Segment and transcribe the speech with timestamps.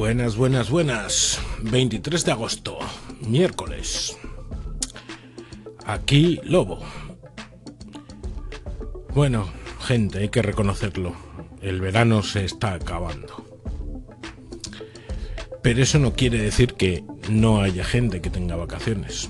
[0.00, 1.38] Buenas, buenas, buenas.
[1.60, 2.78] 23 de agosto,
[3.20, 4.16] miércoles.
[5.84, 6.80] Aquí Lobo.
[9.14, 9.52] Bueno,
[9.82, 11.14] gente, hay que reconocerlo.
[11.60, 13.44] El verano se está acabando.
[15.62, 19.28] Pero eso no quiere decir que no haya gente que tenga vacaciones.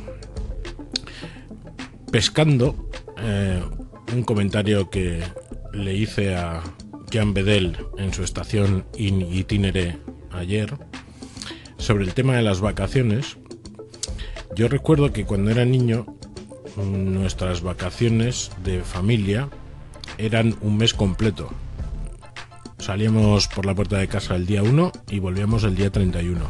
[2.12, 3.60] Pescando, eh,
[4.12, 5.20] un comentario que
[5.72, 6.62] le hice a
[7.12, 9.98] Jan Bedel en su estación in itinere
[10.32, 10.74] ayer
[11.78, 13.36] sobre el tema de las vacaciones.
[14.54, 16.06] Yo recuerdo que cuando era niño
[16.76, 19.48] nuestras vacaciones de familia
[20.18, 21.50] eran un mes completo.
[22.78, 26.40] Salíamos por la puerta de casa el día 1 y volvíamos el día 31.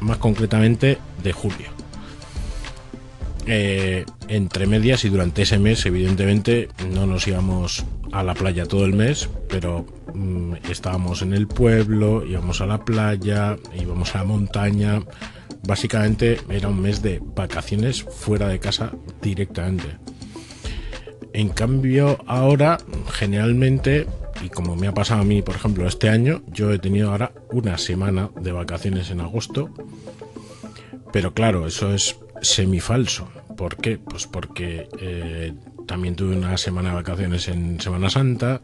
[0.00, 1.66] Más concretamente de julio.
[3.46, 8.84] Eh, entre medias y durante ese mes, evidentemente, no nos íbamos a la playa todo
[8.84, 9.86] el mes, pero
[10.68, 15.02] estábamos en el pueblo, íbamos a la playa, íbamos a la montaña.
[15.66, 19.96] Básicamente era un mes de vacaciones fuera de casa directamente.
[21.32, 22.78] En cambio, ahora,
[23.12, 24.06] generalmente,
[24.44, 27.32] y como me ha pasado a mí, por ejemplo, este año, yo he tenido ahora
[27.50, 29.70] una semana de vacaciones en agosto.
[31.12, 33.28] Pero claro, eso es semifalso.
[33.56, 33.98] ¿Por qué?
[33.98, 35.52] Pues porque eh,
[35.88, 38.60] también tuve una semana de vacaciones en Semana Santa,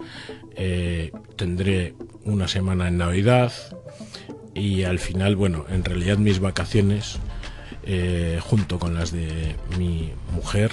[0.55, 1.95] eh, tendré
[2.25, 3.53] una semana en Navidad
[4.55, 7.19] y al final, bueno, en realidad mis vacaciones,
[7.83, 10.71] eh, junto con las de mi mujer,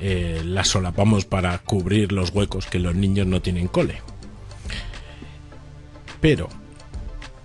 [0.00, 4.00] las solapamos para cubrir los huecos que los niños no tienen cole.
[6.22, 6.48] Pero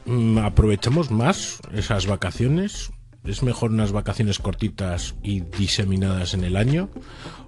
[0.06, 2.92] mm, aprovechamos más esas vacaciones
[3.26, 6.90] ¿Es mejor unas vacaciones cortitas y diseminadas en el año?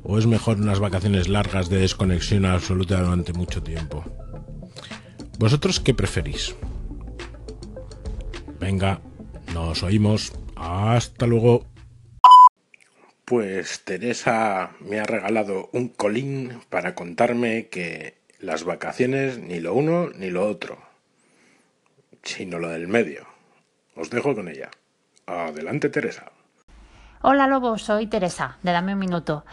[0.04, 4.04] ¿O es mejor unas vacaciones largas de desconexión absoluta durante mucho tiempo?
[5.38, 6.56] ¿Vosotros qué preferís?
[8.60, 9.02] Venga,
[9.54, 10.34] nos oímos.
[10.56, 11.68] Hasta luego.
[13.24, 20.10] Pues Teresa me ha regalado un colín para contarme que las vacaciones ni lo uno
[20.10, 20.80] ni lo otro,
[22.24, 23.28] sino lo del medio.
[23.96, 24.72] Os dejo con ella.
[25.28, 26.32] Adelante, Teresa.
[27.22, 29.44] Hola, Lobo, soy Teresa, de Dame un Minuto.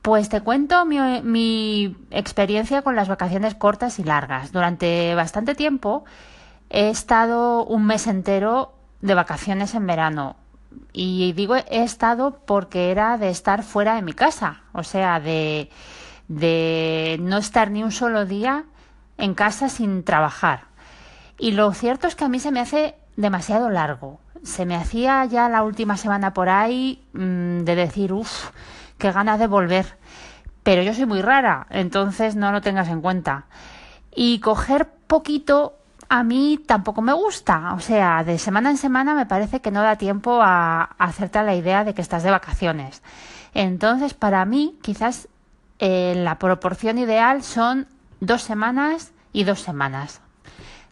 [0.00, 4.50] Pues te cuento mi, experiencia con las vacaciones cortas y largas.
[4.50, 6.04] Durante bastante tiempo
[6.70, 8.72] he estado un mes entero
[9.02, 10.36] de vacaciones en verano.
[10.92, 15.68] Y digo he estado porque era de estar fuera de mi casa, o sea, de,
[16.28, 18.64] de no estar ni un solo día
[19.18, 20.62] en casa sin trabajar.
[21.38, 25.24] Y lo cierto es que a mí se me hace demasiado largo se me hacía
[25.24, 28.50] ya la última semana por ahí mm, de decir, uff,
[28.98, 29.98] qué ganas de volver.
[30.62, 33.46] Pero yo soy muy rara, entonces no lo tengas en cuenta.
[34.14, 35.74] Y coger poquito
[36.08, 37.72] a mí tampoco me gusta.
[37.74, 41.54] O sea, de semana en semana me parece que no da tiempo a, hacerte la
[41.54, 43.02] idea de que estás de vacaciones.
[43.54, 45.28] Entonces, para mí, quizás
[45.78, 47.86] eh, la proporción ideal son
[48.20, 50.20] dos semanas y dos semanas.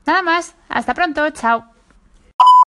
[0.06, 1.77] Nada más, hasta pronto, chao.